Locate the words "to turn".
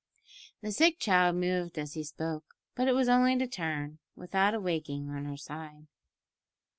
3.37-3.99